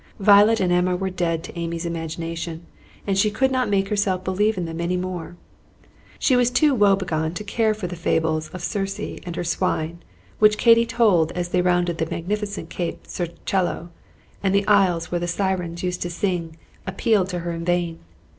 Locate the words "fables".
7.95-8.49